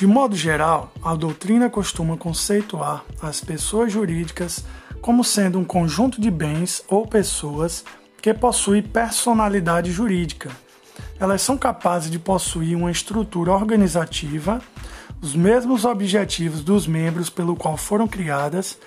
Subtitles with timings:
[0.00, 4.64] De modo geral, a doutrina costuma conceituar as pessoas jurídicas
[5.02, 7.84] como sendo um conjunto de bens ou pessoas
[8.22, 10.50] que possuem personalidade jurídica.
[11.18, 14.62] Elas são capazes de possuir uma estrutura organizativa,
[15.20, 18.78] os mesmos objetivos dos membros pelo qual foram criadas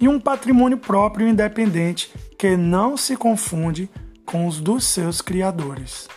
[0.00, 3.90] e um patrimônio próprio independente que não se confunde
[4.24, 6.08] com os dos seus criadores.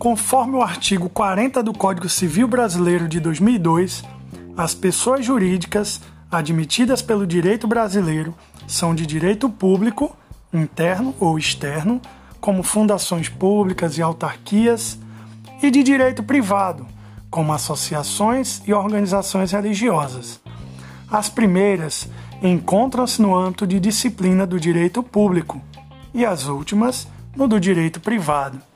[0.00, 4.02] Conforme o artigo 40 do Código Civil Brasileiro de 2002,
[4.56, 6.00] as pessoas jurídicas
[6.32, 8.34] admitidas pelo direito brasileiro
[8.66, 10.16] são de direito público,
[10.54, 12.00] interno ou externo,
[12.40, 14.98] como fundações públicas e autarquias,
[15.62, 16.86] e de direito privado,
[17.30, 20.40] como associações e organizações religiosas.
[21.10, 22.08] As primeiras
[22.42, 25.60] encontram-se no âmbito de disciplina do direito público
[26.14, 28.69] e as últimas no do direito privado.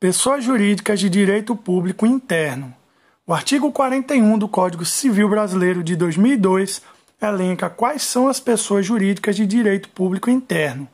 [0.00, 2.72] Pessoas jurídicas de direito público interno.
[3.26, 6.80] O artigo 41 do Código Civil Brasileiro de 2002
[7.20, 10.86] elenca quais são as pessoas jurídicas de direito público interno.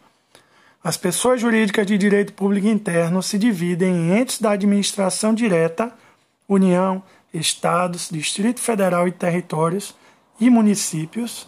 [0.82, 5.92] As pessoas jurídicas de direito público interno se dividem em entes da administração direta,
[6.48, 9.94] União, Estados, Distrito Federal e territórios
[10.41, 11.47] e municípios,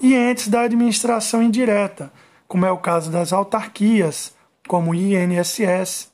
[0.00, 2.12] e entes da administração indireta,
[2.48, 4.34] como é o caso das autarquias,
[4.66, 6.11] como INSS,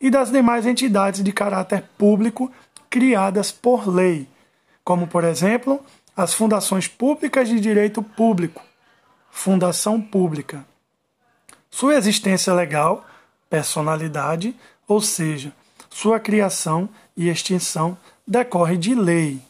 [0.00, 2.50] e das demais entidades de caráter público
[2.88, 4.28] criadas por lei,
[4.84, 5.82] como, por exemplo,
[6.16, 8.62] as fundações públicas de direito público,
[9.30, 10.64] fundação pública.
[11.70, 13.06] Sua existência legal,
[13.50, 14.54] personalidade,
[14.86, 15.52] ou seja,
[15.90, 17.96] sua criação e extinção
[18.26, 19.40] decorre de lei.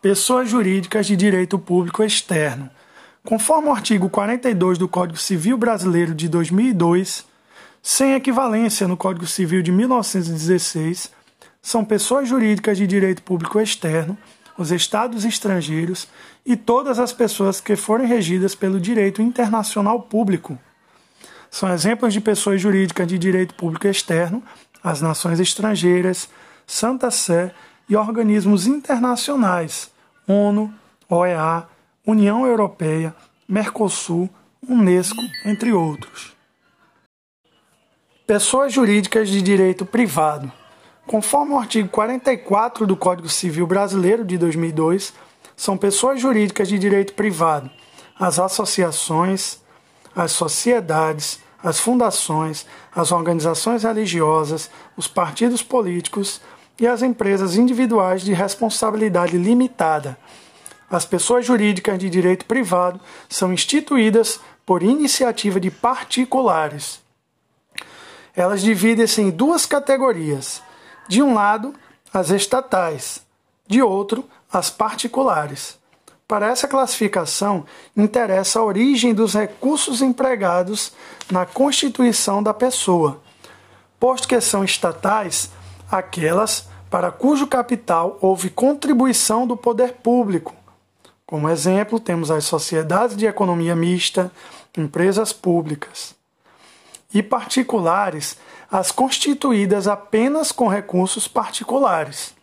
[0.00, 2.70] Pessoas jurídicas de direito público externo.
[3.24, 7.24] Conforme o artigo 42 do Código Civil Brasileiro de 2002,
[7.86, 11.12] sem equivalência no Código Civil de 1916,
[11.60, 14.16] são pessoas jurídicas de direito público externo,
[14.56, 16.08] os estados estrangeiros
[16.46, 20.58] e todas as pessoas que forem regidas pelo direito internacional público.
[21.50, 24.42] São exemplos de pessoas jurídicas de direito público externo
[24.82, 26.30] as nações estrangeiras,
[26.66, 27.52] Santa Sé
[27.86, 29.90] e organismos internacionais,
[30.26, 30.72] ONU,
[31.06, 31.68] OEA,
[32.06, 33.14] União Europeia,
[33.46, 34.30] Mercosul,
[34.66, 36.33] Unesco, entre outros.
[38.26, 40.50] Pessoas jurídicas de direito privado.
[41.06, 45.12] Conforme o artigo 44 do Código Civil Brasileiro de 2002,
[45.54, 47.70] são pessoas jurídicas de direito privado
[48.18, 49.58] as associações,
[50.16, 52.64] as sociedades, as fundações,
[52.96, 56.40] as organizações religiosas, os partidos políticos
[56.80, 60.16] e as empresas individuais de responsabilidade limitada.
[60.88, 62.98] As pessoas jurídicas de direito privado
[63.28, 67.03] são instituídas por iniciativa de particulares
[68.36, 70.62] elas dividem-se em duas categorias.
[71.08, 71.74] De um lado,
[72.12, 73.22] as estatais,
[73.66, 75.78] de outro, as particulares.
[76.26, 77.64] Para essa classificação,
[77.96, 80.92] interessa a origem dos recursos empregados
[81.30, 83.20] na constituição da pessoa,
[84.00, 85.50] posto que são estatais
[85.90, 90.54] aquelas para cujo capital houve contribuição do poder público.
[91.26, 94.30] Como exemplo, temos as sociedades de economia mista,
[94.76, 96.14] empresas públicas
[97.14, 98.36] e particulares
[98.70, 102.34] as constituídas apenas com recursos particulares.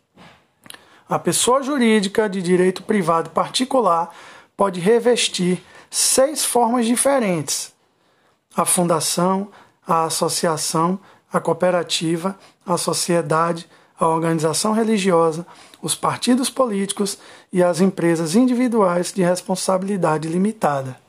[1.10, 4.16] A pessoa jurídica de direito privado particular
[4.56, 7.74] pode revestir seis formas diferentes:
[8.56, 9.50] a fundação,
[9.86, 10.98] a associação,
[11.32, 13.68] a cooperativa, a sociedade,
[14.00, 15.46] a organização religiosa,
[15.82, 17.18] os partidos políticos
[17.52, 21.01] e as empresas individuais de responsabilidade limitada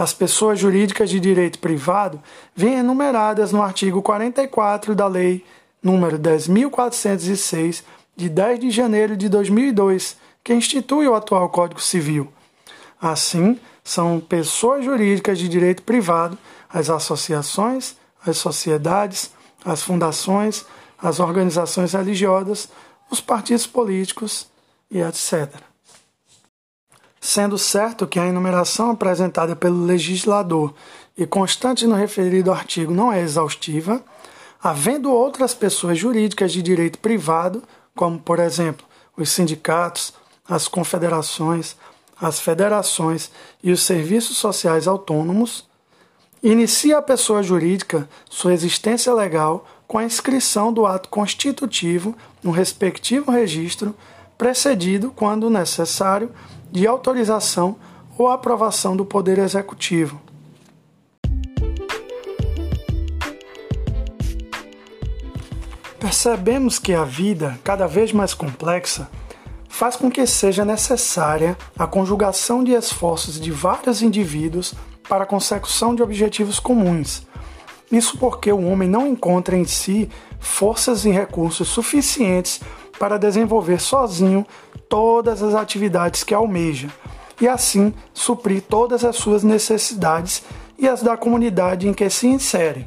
[0.00, 2.22] as pessoas jurídicas de direito privado
[2.56, 5.44] vêm enumeradas no artigo 44 da Lei
[5.84, 7.82] nº 10.406,
[8.16, 12.32] de 10 de janeiro de 2002, que institui o atual Código Civil.
[12.98, 19.30] Assim, são pessoas jurídicas de direito privado as associações, as sociedades,
[19.62, 20.64] as fundações,
[20.98, 22.70] as organizações religiosas,
[23.10, 24.48] os partidos políticos
[24.90, 25.69] e etc
[27.20, 30.72] sendo certo que a enumeração apresentada pelo legislador
[31.16, 34.02] e constante no referido artigo não é exaustiva,
[34.62, 37.62] havendo outras pessoas jurídicas de direito privado,
[37.94, 40.14] como, por exemplo, os sindicatos,
[40.48, 41.76] as confederações,
[42.18, 43.30] as federações
[43.62, 45.68] e os serviços sociais autônomos,
[46.42, 53.30] inicia a pessoa jurídica sua existência legal com a inscrição do ato constitutivo no respectivo
[53.30, 53.94] registro
[54.40, 56.30] precedido, quando necessário,
[56.72, 57.76] de autorização
[58.16, 60.18] ou aprovação do Poder Executivo.
[65.98, 69.10] Percebemos que a vida, cada vez mais complexa,
[69.68, 74.72] faz com que seja necessária a conjugação de esforços de vários indivíduos
[75.06, 77.26] para a consecução de objetivos comuns.
[77.92, 80.08] Isso porque o homem não encontra em si
[80.38, 82.62] forças e recursos suficientes
[83.00, 84.46] para desenvolver sozinho
[84.86, 86.90] todas as atividades que almeja
[87.40, 90.42] e assim suprir todas as suas necessidades
[90.78, 92.86] e as da comunidade em que se insere.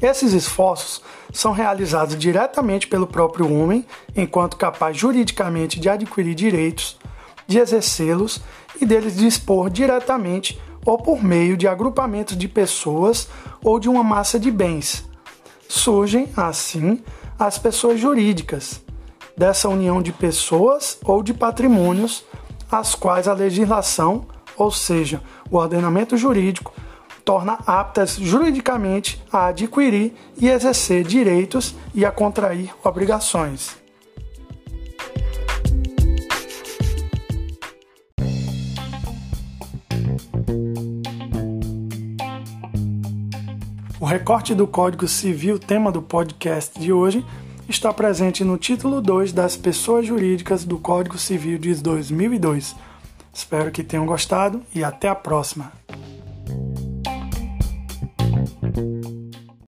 [0.00, 1.02] Esses esforços
[1.32, 3.84] são realizados diretamente pelo próprio homem,
[4.14, 6.96] enquanto capaz juridicamente de adquirir direitos,
[7.44, 8.40] de exercê-los
[8.80, 13.28] e deles dispor diretamente ou por meio de agrupamentos de pessoas
[13.64, 15.04] ou de uma massa de bens.
[15.68, 17.02] Surgem, assim,
[17.36, 18.80] as pessoas jurídicas,
[19.36, 22.24] dessa união de pessoas ou de patrimônios,
[22.70, 24.26] as quais a legislação,
[24.56, 25.20] ou seja,
[25.50, 26.72] o ordenamento jurídico,
[27.24, 33.82] torna aptas juridicamente a adquirir e exercer direitos e a contrair obrigações.
[44.00, 47.24] O recorte do Código Civil, tema do podcast de hoje,
[47.72, 52.76] está presente no título 2 das Pessoas Jurídicas do Código Civil de 2002.
[53.32, 55.72] Espero que tenham gostado e até a próxima.